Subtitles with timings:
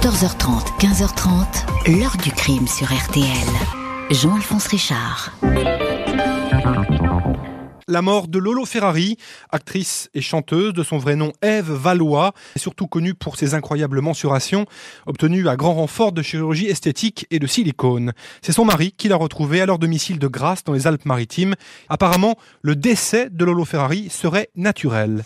[0.00, 3.26] 14h30, 15h30, l'heure du crime sur RTL.
[4.10, 5.32] Jean-Alphonse Richard.
[7.88, 9.16] La mort de Lolo Ferrari,
[9.50, 14.00] actrice et chanteuse de son vrai nom Ève Valois, est surtout connue pour ses incroyables
[14.00, 14.66] mensurations
[15.06, 18.12] obtenues à grand renfort de chirurgie esthétique et de silicone.
[18.40, 21.56] C'est son mari qui l'a retrouvée à leur domicile de Grasse dans les Alpes-Maritimes.
[21.88, 25.24] Apparemment, le décès de Lolo Ferrari serait naturel.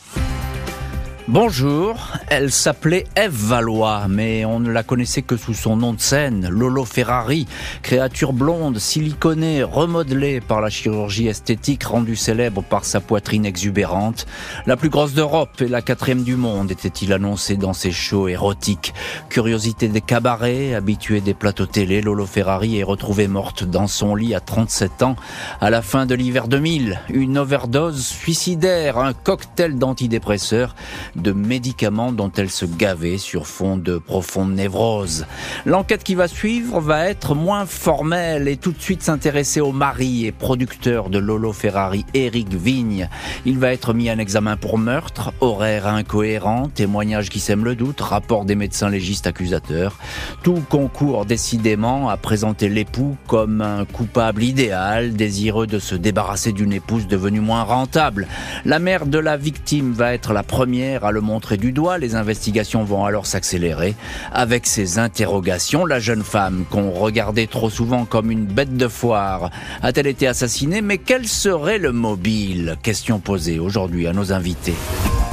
[1.28, 6.00] Bonjour, elle s'appelait Eve Valois, mais on ne la connaissait que sous son nom de
[6.00, 7.46] scène, Lolo Ferrari,
[7.82, 14.26] créature blonde, siliconée, remodelée par la chirurgie esthétique rendue célèbre par sa poitrine exubérante.
[14.66, 18.92] La plus grosse d'Europe et la quatrième du monde, était-il annoncé dans ses shows érotiques.
[19.28, 24.34] Curiosité des cabarets, habituée des plateaux télé, Lolo Ferrari est retrouvée morte dans son lit
[24.34, 25.14] à 37 ans,
[25.60, 27.00] à la fin de l'hiver 2000.
[27.10, 30.74] Une overdose suicidaire, un cocktail d'antidépresseurs
[31.16, 35.26] de médicaments dont elle se gavait sur fond de profonde névrose.
[35.66, 40.26] L'enquête qui va suivre va être moins formelle et tout de suite s'intéresser au mari
[40.26, 43.08] et producteur de Lolo Ferrari, Eric Vigne.
[43.44, 48.00] Il va être mis en examen pour meurtre, horaire incohérent, témoignage qui sème le doute,
[48.00, 49.98] rapport des médecins légistes accusateurs.
[50.42, 56.72] Tout concourt décidément à présenter l'époux comme un coupable idéal, désireux de se débarrasser d'une
[56.72, 58.26] épouse devenue moins rentable.
[58.64, 61.98] La mère de la victime va être la première à le montrer du doigt.
[61.98, 63.94] Les investigations vont alors s'accélérer.
[64.32, 69.50] Avec ces interrogations, la jeune femme qu'on regardait trop souvent comme une bête de foire
[69.82, 70.80] a-t-elle été assassinée?
[70.82, 72.76] Mais quel serait le mobile?
[72.82, 74.74] Question posée aujourd'hui à nos invités.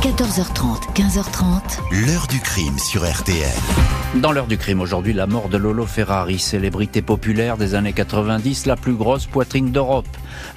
[0.01, 2.07] 14h30, 15h30.
[2.07, 3.51] L'heure du crime sur RTL.
[4.21, 8.65] Dans l'heure du crime aujourd'hui, la mort de Lolo Ferrari, célébrité populaire des années 90,
[8.65, 10.07] la plus grosse poitrine d'Europe,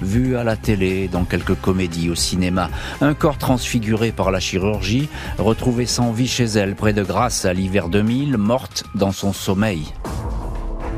[0.01, 2.71] vue à la télé, dans quelques comédies, au cinéma.
[3.01, 7.53] Un corps transfiguré par la chirurgie, retrouvé sans vie chez elle près de Grasse à
[7.53, 9.93] l'hiver 2000, morte dans son sommeil.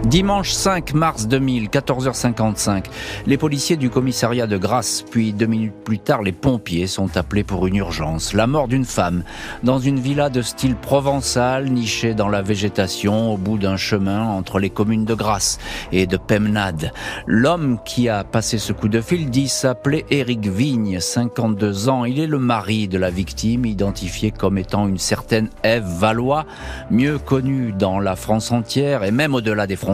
[0.07, 2.85] Dimanche 5 mars 2000, 14h55,
[3.27, 7.42] les policiers du commissariat de Grasse, puis deux minutes plus tard, les pompiers sont appelés
[7.42, 8.35] pour une urgence.
[8.35, 9.25] La mort d'une femme
[9.63, 14.59] dans une villa de style provençal nichée dans la végétation au bout d'un chemin entre
[14.59, 15.59] les communes de Grasse
[15.91, 16.93] et de Pemnade.
[17.27, 22.05] L'homme qui a passé ce coup de fil dit s'appeler Éric Vigne, 52 ans.
[22.05, 26.45] Il est le mari de la victime, identifié comme étant une certaine Ève Valois,
[26.91, 29.94] mieux connue dans la France entière et même au-delà des frontières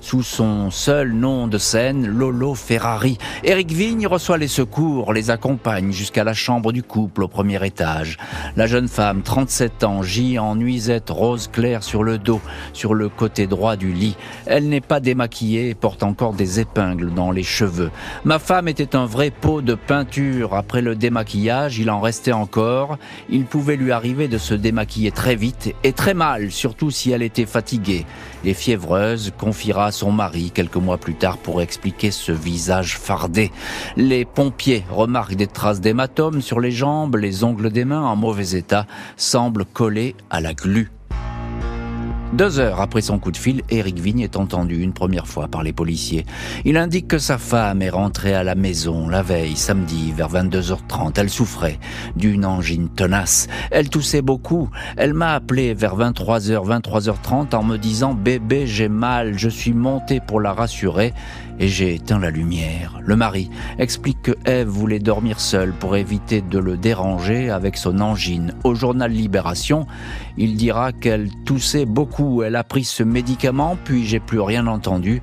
[0.00, 3.18] sous son seul nom de scène, Lolo Ferrari.
[3.44, 8.16] Eric Vigne reçoit les secours, les accompagne jusqu'à la chambre du couple au premier étage.
[8.56, 12.40] La jeune femme, 37 ans, gît en nuisette rose claire sur le dos,
[12.72, 14.16] sur le côté droit du lit.
[14.46, 17.90] Elle n'est pas démaquillée et porte encore des épingles dans les cheveux.
[18.24, 20.54] Ma femme était un vrai pot de peinture.
[20.54, 22.96] Après le démaquillage, il en restait encore.
[23.28, 27.22] Il pouvait lui arriver de se démaquiller très vite et très mal, surtout si elle
[27.22, 28.06] était fatiguée
[28.44, 28.54] et
[29.36, 33.50] confiera à son mari quelques mois plus tard pour expliquer ce visage fardé.
[33.96, 38.56] Les pompiers remarquent des traces d'hématomes sur les jambes, les ongles des mains en mauvais
[38.56, 40.90] état semblent collés à la glu.
[42.32, 45.64] Deux heures après son coup de fil, Eric Vigne est entendu une première fois par
[45.64, 46.24] les policiers.
[46.64, 51.12] Il indique que sa femme est rentrée à la maison la veille, samedi, vers 22h30.
[51.16, 51.80] Elle souffrait
[52.14, 53.48] d'une angine tenace.
[53.72, 54.70] Elle toussait beaucoup.
[54.96, 59.36] Elle m'a appelé vers 23h, 23h30 en me disant bébé, j'ai mal.
[59.36, 61.12] Je suis monté pour la rassurer
[61.60, 63.00] et j'ai éteint la lumière.
[63.04, 68.00] Le mari explique que Eve voulait dormir seule pour éviter de le déranger avec son
[68.00, 68.54] angine.
[68.64, 69.86] Au journal Libération,
[70.38, 72.42] il dira qu'elle toussait beaucoup.
[72.42, 75.22] Elle a pris ce médicament, puis j'ai plus rien entendu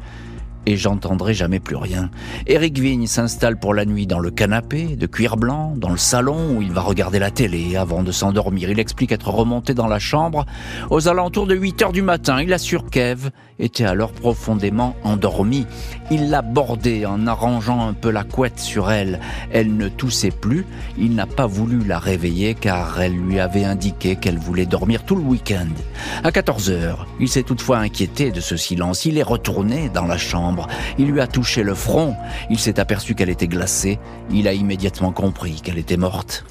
[0.67, 2.09] et j'entendrai jamais plus rien.
[2.45, 6.57] Eric Vigne s'installe pour la nuit dans le canapé de cuir blanc, dans le salon
[6.57, 8.69] où il va regarder la télé avant de s'endormir.
[8.69, 10.45] Il explique être remonté dans la chambre
[10.89, 12.41] aux alentours de 8 heures du matin.
[12.41, 15.65] Il assure qu'Ève était alors profondément endormie.
[16.11, 19.21] Il l'a bordée en arrangeant un peu la couette sur elle.
[19.53, 20.65] Elle ne toussait plus.
[20.97, 25.15] Il n'a pas voulu la réveiller car elle lui avait indiqué qu'elle voulait dormir tout
[25.15, 25.67] le week-end.
[26.25, 29.05] À 14 heures, il s'est toutefois inquiété de ce silence.
[29.05, 30.56] Il est retourné dans la chambre
[30.97, 32.15] il lui a touché le front.
[32.49, 33.99] Il s'est aperçu qu'elle était glacée.
[34.31, 36.45] Il a immédiatement compris qu'elle était morte.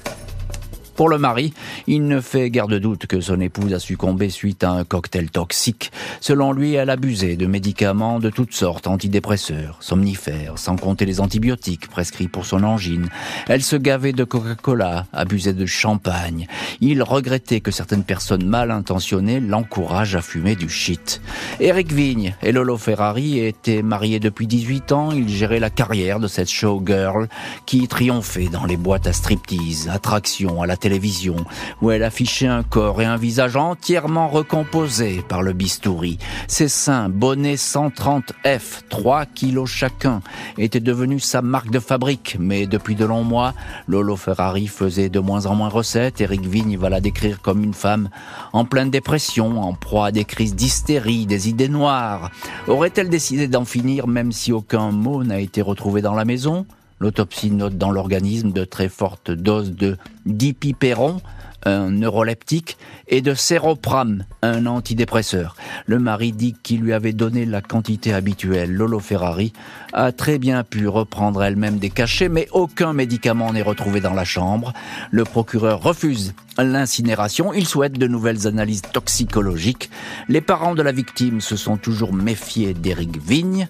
[0.97, 1.53] Pour le mari,
[1.85, 5.29] il ne fait guère de doute que son épouse a succombé suite à un cocktail
[5.29, 5.91] toxique.
[6.21, 11.87] Selon lui, elle abusait de médicaments de toutes sortes, antidépresseurs, somnifères, sans compter les antibiotiques
[11.87, 13.09] prescrits pour son angine.
[13.47, 16.47] Elle se gavait de Coca-Cola, abusait de champagne.
[16.81, 21.21] Il regrettait que certaines personnes mal intentionnées l'encouragent à fumer du shit.
[21.59, 25.11] Eric Vigne et Lolo Ferrari étaient mariés depuis 18 ans.
[25.11, 27.27] Ils géraient la carrière de cette showgirl
[27.67, 31.35] qui triomphait dans les boîtes à striptease, attractions à la télé télévision,
[31.81, 36.17] où elle affichait un corps et un visage entièrement recomposés par le bistouri.
[36.47, 40.21] Ses seins, bonnets 130F, 3 kilos chacun,
[40.57, 43.53] étaient devenus sa marque de fabrique, mais depuis de longs mois,
[43.89, 46.21] Lolo Ferrari faisait de moins en moins recette.
[46.21, 48.07] Eric Vigne va la décrire comme une femme
[48.53, 52.31] en pleine dépression, en proie à des crises d'hystérie, des idées noires.
[52.69, 56.65] Aurait-elle décidé d'en finir même si aucun mot n'a été retrouvé dans la maison?
[56.99, 61.21] L'autopsie note dans l'organisme de très fortes doses de dipipéron,
[61.63, 62.77] un neuroleptique,
[63.07, 65.55] et de séropram, un antidépresseur.
[65.85, 68.73] Le mari dit qu'il lui avait donné la quantité habituelle.
[68.73, 69.53] Lolo Ferrari
[69.93, 74.25] a très bien pu reprendre elle-même des cachets, mais aucun médicament n'est retrouvé dans la
[74.25, 74.73] chambre.
[75.11, 77.53] Le procureur refuse l'incinération.
[77.53, 79.89] Il souhaite de nouvelles analyses toxicologiques.
[80.27, 83.67] Les parents de la victime se sont toujours méfiés d'Éric Vigne.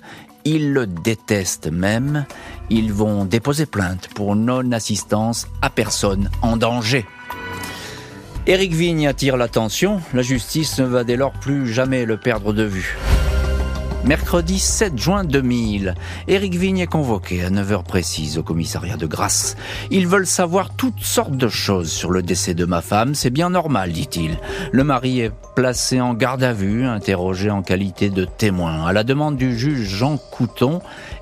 [0.49, 2.25] Ils le détestent même.
[2.69, 7.05] Ils vont déposer plainte pour non-assistance à personne en danger.
[8.45, 9.99] Éric Vigne attire l'attention.
[10.13, 12.97] La justice ne va dès lors plus jamais le perdre de vue.
[14.05, 15.95] Mercredi 7 juin 2000,
[16.27, 19.57] Éric Vigne est convoqué à 9h précises au commissariat de Grasse.
[19.91, 23.49] Ils veulent savoir toutes sortes de choses sur le décès de ma femme, c'est bien
[23.49, 24.37] normal, dit-il.
[24.71, 28.85] Le mari est placé en garde à vue, interrogé en qualité de témoin.
[28.85, 30.79] À la demande du juge Jean Couton,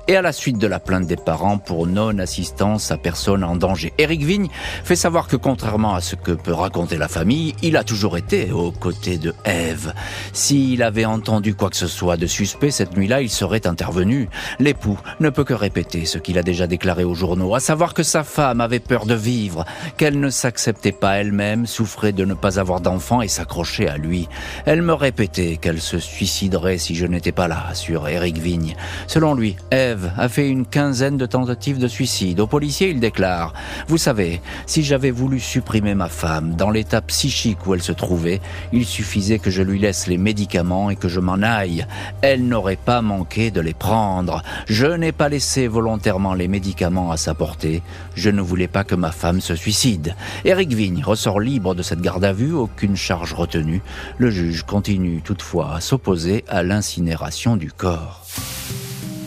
[0.08, 3.92] et à la suite de la plainte des parents pour non-assistance à personne en danger.
[3.98, 4.48] Éric Vigne
[4.84, 8.52] fait savoir que contrairement à ce que peut raconter la famille, il a toujours été
[8.52, 9.92] aux côtés de Ève.
[10.32, 14.28] S'il avait entendu quoi que ce soit de suspect cette nuit-là, il serait intervenu.
[14.58, 18.02] L'époux ne peut que répéter ce qu'il a déjà déclaré aux journaux, à savoir que
[18.02, 19.64] sa femme avait peur de vivre,
[19.96, 24.28] qu'elle ne s'acceptait pas elle-même, souffrait de ne pas avoir d'enfant et s'accrochait à lui.
[24.66, 28.76] Elle me répétait qu'elle se suiciderait si je n'étais pas là, sur Éric Vigne.
[29.06, 32.40] Selon lui, Ève a fait une quinzaine de tentatives de suicide.
[32.40, 33.52] Au policier, il déclare
[33.88, 38.40] Vous savez, si j'avais voulu supprimer ma femme dans l'état psychique où elle se trouvait,
[38.72, 41.86] il suffisait que je lui laisse les médicaments et que je m'en aille.
[42.22, 44.42] Elle n'aurait pas manqué de les prendre.
[44.66, 47.82] Je n'ai pas laissé volontairement les médicaments à sa portée.
[48.14, 50.14] Je ne voulais pas que ma femme se suicide.
[50.44, 53.82] Eric Vigne ressort libre de cette garde à vue, aucune charge retenue.
[54.18, 58.22] Le juge continue toutefois à s'opposer à l'incinération du corps.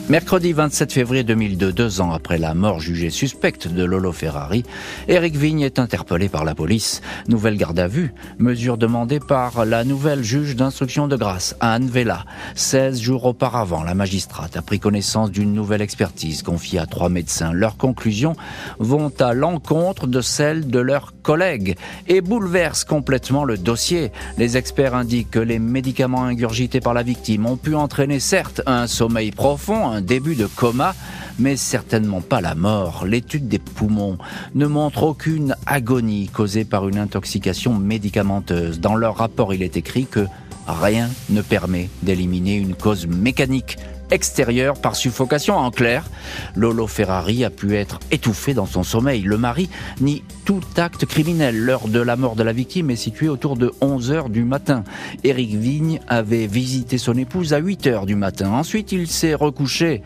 [0.10, 4.64] Mercredi 27 février 2002, deux ans après la mort jugée suspecte de Lolo Ferrari,
[5.08, 7.02] Eric Vigne est interpellé par la police.
[7.28, 12.26] Nouvelle garde à vue, mesure demandée par la nouvelle juge d'instruction de grâce, Anne Vella.
[12.56, 17.54] 16 jours auparavant, la magistrate a pris connaissance d'une nouvelle expertise confiée à trois médecins.
[17.54, 18.36] Leurs conclusions
[18.80, 21.76] vont à l'encontre de celles de leurs collègues
[22.08, 24.12] et bouleversent complètement le dossier.
[24.40, 28.88] Les experts indiquent que les médicaments ingurgités par la victime ont pu entraîner certes un
[28.88, 30.96] sommeil profond, début de coma,
[31.38, 33.06] mais certainement pas la mort.
[33.06, 34.18] L'étude des poumons
[34.56, 38.80] ne montre aucune agonie causée par une intoxication médicamenteuse.
[38.80, 40.25] Dans leur rapport, il est écrit que
[40.68, 43.78] rien ne permet d'éliminer une cause mécanique
[44.12, 45.56] extérieure par suffocation.
[45.56, 46.04] En clair,
[46.56, 49.22] Lolo Ferrari a pu être étouffé dans son sommeil.
[49.22, 49.70] Le mari
[50.02, 51.58] nie tout acte criminel.
[51.58, 54.84] L'heure de la mort de la victime est située autour de 11 heures du matin.
[55.24, 58.52] Éric Vigne avait visité son épouse à 8 heures du matin.
[58.52, 60.02] Ensuite, il s'est recouché.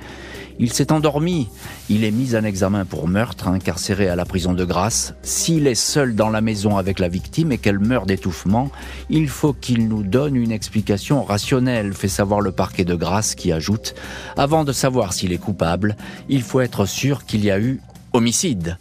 [0.59, 1.49] Il s'est endormi.
[1.89, 5.13] Il est mis en examen pour meurtre, incarcéré à la prison de grâce.
[5.23, 8.69] S'il est seul dans la maison avec la victime et qu'elle meurt d'étouffement,
[9.09, 13.51] il faut qu'il nous donne une explication rationnelle, fait savoir le parquet de grâce qui
[13.51, 13.95] ajoute,
[14.37, 15.95] avant de savoir s'il est coupable,
[16.29, 17.81] il faut être sûr qu'il y a eu
[18.13, 18.77] homicide.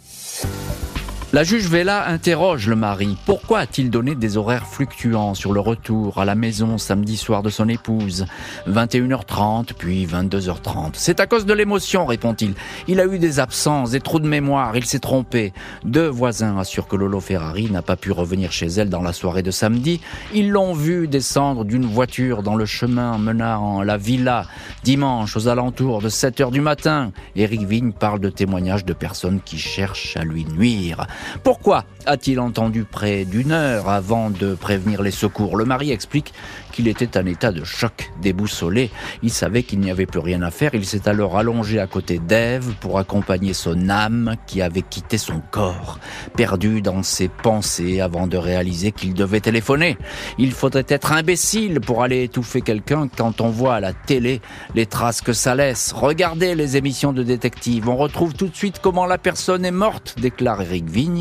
[1.33, 3.17] La juge Vella interroge le mari.
[3.25, 7.49] Pourquoi a-t-il donné des horaires fluctuants sur le retour à la maison samedi soir de
[7.49, 8.27] son épouse?
[8.69, 10.91] 21h30 puis 22h30.
[10.93, 12.53] C'est à cause de l'émotion, répond-il.
[12.87, 15.53] Il a eu des absences, des trous de mémoire, il s'est trompé.
[15.83, 19.41] Deux voisins assurent que Lolo Ferrari n'a pas pu revenir chez elle dans la soirée
[19.41, 20.01] de samedi.
[20.35, 24.45] Ils l'ont vu descendre d'une voiture dans le chemin menant à la villa
[24.83, 27.11] dimanche aux alentours de 7h du matin.
[27.35, 31.07] Eric Vigne parle de témoignages de personnes qui cherchent à lui nuire.
[31.43, 36.33] Pourquoi a-t-il entendu près d'une heure avant de prévenir les secours Le mari explique
[36.71, 38.89] qu'il était en état de choc, déboussolé.
[39.21, 40.71] Il savait qu'il n'y avait plus rien à faire.
[40.73, 45.41] Il s'est alors allongé à côté d'Ève pour accompagner son âme qui avait quitté son
[45.51, 45.99] corps,
[46.35, 49.97] perdu dans ses pensées avant de réaliser qu'il devait téléphoner.
[50.37, 54.41] Il faudrait être imbécile pour aller étouffer quelqu'un quand on voit à la télé
[54.75, 55.93] les traces que ça laisse.
[55.93, 57.87] Regardez les émissions de détectives.
[57.87, 61.12] On retrouve tout de suite comment la personne est morte, déclare Eric Vigne.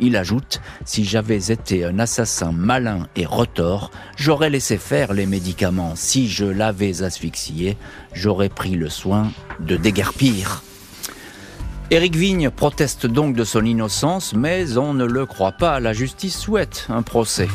[0.00, 5.94] Il ajoute, si j'avais été un assassin malin et retors, j'aurais laissé faire les médicaments.
[5.96, 7.76] Si je l'avais asphyxié,
[8.12, 9.30] j'aurais pris le soin
[9.60, 10.62] de déguerpir.
[11.90, 15.78] Éric Vigne proteste donc de son innocence, mais on ne le croit pas.
[15.78, 17.48] La justice souhaite un procès.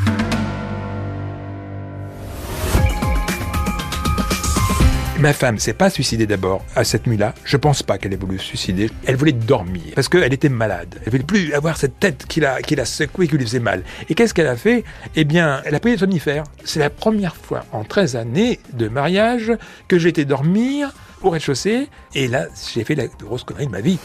[5.28, 7.36] Ma femme s'est pas suicidée d'abord à cette nuit-là.
[7.44, 8.90] Je pense pas qu'elle ait voulu se suicider.
[9.06, 11.02] Elle voulait dormir parce qu'elle était malade.
[11.06, 13.84] Elle voulait plus avoir cette tête qui la, qui la secouée, qui lui faisait mal.
[14.08, 14.86] Et qu'est-ce qu'elle a fait?
[15.18, 16.46] Eh bien, elle a pris des somnifères.
[16.64, 19.52] C'est la première fois en 13 années de mariage
[19.90, 21.90] que j'ai été dormir au rez-de-chaussée.
[22.16, 24.00] Et là, j'ai fait la grosse connerie de ma vie.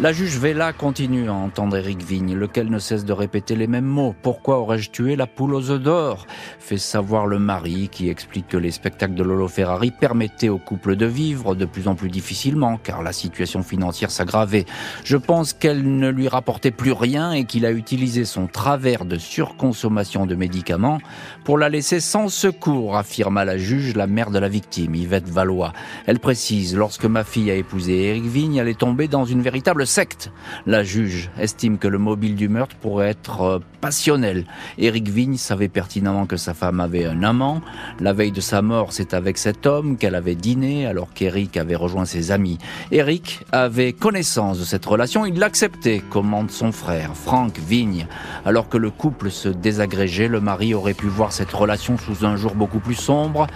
[0.00, 3.84] La juge Vella continue à entendre Éric Vigne, lequel ne cesse de répéter les mêmes
[3.84, 4.12] mots.
[4.22, 6.26] Pourquoi aurais-je tué la poule aux œufs d'or?
[6.58, 10.96] Fait savoir le mari qui explique que les spectacles de Lolo Ferrari permettaient au couple
[10.96, 14.64] de vivre de plus en plus difficilement car la situation financière s'aggravait.
[15.04, 19.16] Je pense qu'elle ne lui rapportait plus rien et qu'il a utilisé son travers de
[19.16, 20.98] surconsommation de médicaments
[21.44, 25.72] pour la laisser sans secours, affirma la juge, la mère de la victime, Yvette Valois.
[26.06, 29.83] Elle précise, lorsque ma fille a épousé Éric Vigne, elle est tombée dans une véritable
[29.84, 30.30] secte.
[30.66, 34.46] La juge estime que le mobile du meurtre pourrait être euh, passionnel.
[34.78, 37.60] Éric Vigne savait pertinemment que sa femme avait un amant.
[38.00, 41.76] La veille de sa mort, c'est avec cet homme qu'elle avait dîné alors qu'Éric avait
[41.76, 42.56] rejoint ses amis.
[42.90, 48.06] Éric avait connaissance de cette relation, il l'acceptait, commande son frère, Franck Vigne.
[48.46, 52.36] Alors que le couple se désagrégeait, le mari aurait pu voir cette relation sous un
[52.36, 53.46] jour beaucoup plus sombre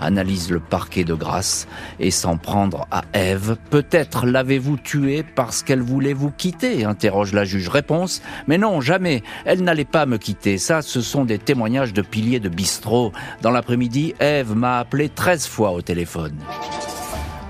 [0.00, 1.66] analyse le parquet de grâce
[2.00, 3.56] et s'en prendre à Ève.
[3.70, 7.68] Peut-être l'avez-vous tuée parce qu'elle voulait vous quitter interroge la juge.
[7.68, 9.22] Réponse Mais non, jamais.
[9.44, 10.58] Elle n'allait pas me quitter.
[10.58, 13.12] Ça, ce sont des témoignages de piliers de bistrot.
[13.42, 16.34] Dans l'après-midi, Ève m'a appelé 13 fois au téléphone.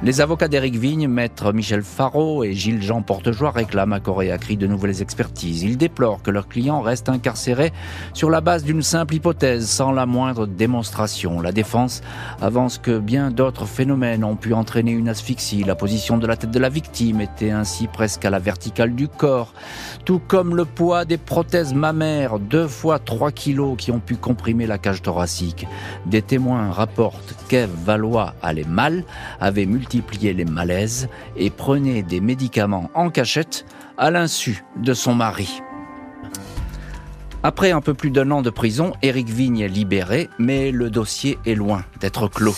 [0.04, 4.56] Les avocats d'Éric Vigne, maître Michel Faro et Gilles-Jean Portejoie réclament à Corée à cri
[4.56, 5.64] de nouvelles expertises.
[5.64, 7.72] Ils déplorent que leur client reste incarcéré
[8.14, 11.40] sur la base d'une simple hypothèse, sans la moindre démonstration.
[11.40, 12.00] La défense
[12.40, 15.64] avance que bien d'autres phénomènes ont pu entraîner une asphyxie.
[15.64, 19.08] La position de la tête de la victime était ainsi presque à la verticale du
[19.08, 19.52] corps,
[20.04, 24.68] tout comme le poids des prothèses mammaires, deux fois trois kilos qui ont pu comprimer
[24.68, 25.66] la cage thoracique.
[26.06, 29.02] Des témoins rapportent qu'Ève Valois allait mal,
[29.40, 29.87] avait multiplié
[30.22, 33.64] les malaises et prenait des médicaments en cachette
[33.96, 35.60] à l'insu de son mari.
[37.42, 41.38] Après un peu plus d'un an de prison, Éric Vigne est libéré, mais le dossier
[41.46, 42.56] est loin d'être clos.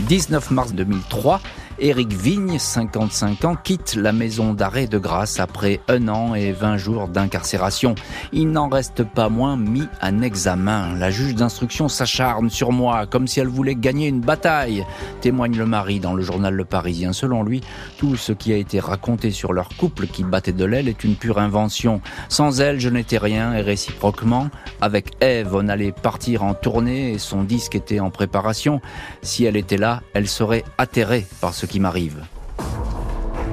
[0.00, 1.40] 19 mars 2003,
[1.80, 6.76] Éric Vigne, 55 ans, quitte la maison d'arrêt de grâce après un an et 20
[6.76, 7.94] jours d'incarcération.
[8.32, 10.96] Il n'en reste pas moins mis en examen.
[10.96, 14.84] La juge d'instruction s'acharne sur moi comme si elle voulait gagner une bataille,
[15.20, 17.12] témoigne le mari dans le journal Le Parisien.
[17.12, 17.60] Selon lui,
[17.96, 21.14] tout ce qui a été raconté sur leur couple qui battait de l'aile est une
[21.14, 22.00] pure invention.
[22.28, 24.48] Sans elle, je n'étais rien et réciproquement,
[24.80, 28.80] avec Eve, on allait partir en tournée et son disque était en préparation.
[29.22, 32.24] Si elle était là, elle serait atterrée par ce qui m'arrive.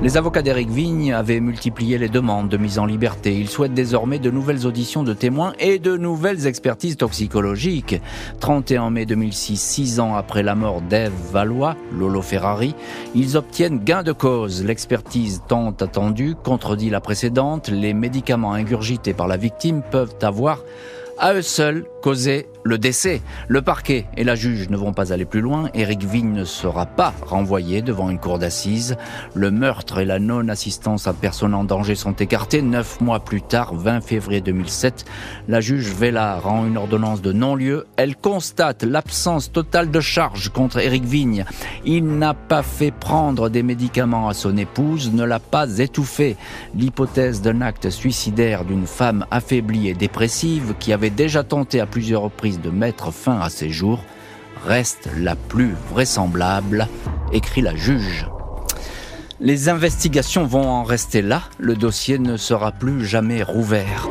[0.04, 3.34] Les avocats d'Éric Vigne avaient multiplié les demandes de mise en liberté.
[3.40, 8.02] Ils souhaitent désormais de nouvelles auditions de témoins et de nouvelles expertises toxicologiques.
[8.40, 12.76] 31 mai 2006, six ans après la mort d'Ève Valois, Lolo Ferrari,
[13.16, 14.64] ils obtiennent gain de cause.
[14.64, 17.70] L'expertise tant attendue contredit la précédente.
[17.70, 20.60] Les médicaments ingurgités par la victime peuvent avoir
[21.18, 23.22] à eux seuls causer le décès.
[23.48, 25.70] Le parquet et la juge ne vont pas aller plus loin.
[25.76, 28.98] Éric Vigne ne sera pas renvoyé devant une cour d'assises.
[29.36, 32.64] Le meurtre et la non-assistance à personne en danger sont écartés.
[32.64, 35.06] Neuf mois plus tard, 20 février 2007,
[35.48, 37.86] la juge Vella rend une ordonnance de non-lieu.
[37.98, 41.46] Elle constate l'absence totale de charge contre Éric Vigne.
[41.86, 46.36] Il n'a pas fait prendre des médicaments à son épouse, ne l'a pas étouffé.
[46.76, 52.24] L'hypothèse d'un acte suicidaire d'une femme affaiblie et dépressive qui avait déjà tenté à plusieurs
[52.24, 54.04] reprises de mettre fin à ses jours
[54.66, 56.88] reste la plus vraisemblable,
[57.32, 58.28] écrit la juge.
[59.40, 64.08] Les investigations vont en rester là, le dossier ne sera plus jamais rouvert.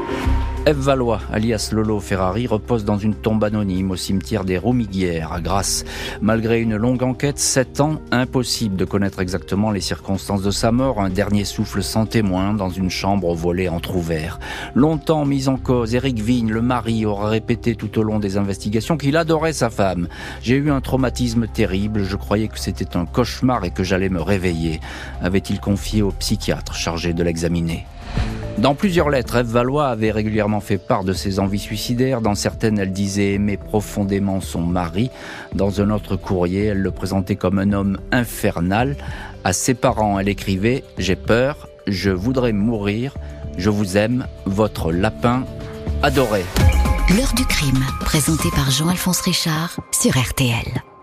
[0.67, 5.43] Eve Valois, alias Lolo Ferrari, repose dans une tombe anonyme au cimetière des Roumiguières à
[5.43, 5.85] Grasse.
[6.23, 11.03] Malgré une longue enquête, sept ans, impossible de connaître exactement les circonstances de sa mort.
[11.03, 14.41] Un dernier souffle sans témoin dans une chambre au volet entr'ouvert.
[14.75, 18.97] Longtemps mis en cause, Eric Vigne, le mari, aura répété tout au long des investigations
[18.97, 20.09] qu'il adorait sa femme.
[20.41, 24.23] J'ai eu un traumatisme terrible, je croyais que c'était un cauchemar et que j'allais me
[24.23, 24.81] réveiller.
[25.21, 27.85] Avait-il confié au psychiatre chargé de l'examiner.
[28.59, 32.21] Dans plusieurs lettres, Eve Valois avait régulièrement fait part de ses envies suicidaires.
[32.21, 35.11] Dans certaines, elle disait aimer profondément son mari.
[35.55, 38.97] Dans un autre courrier, elle le présentait comme un homme infernal.
[39.43, 43.15] À ses parents, elle écrivait J'ai peur, je voudrais mourir,
[43.59, 45.45] je vous aime, votre lapin
[46.03, 46.45] adoré.
[47.17, 50.94] L'heure du crime, présenté par Jean-Alphonse Richard sur RTL.